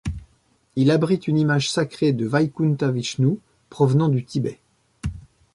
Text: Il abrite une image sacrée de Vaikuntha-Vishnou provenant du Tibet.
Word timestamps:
Il 0.75 0.89
abrite 0.89 1.27
une 1.27 1.37
image 1.37 1.69
sacrée 1.69 2.11
de 2.11 2.25
Vaikuntha-Vishnou 2.27 3.37
provenant 3.69 4.09
du 4.09 4.25
Tibet. 4.25 4.57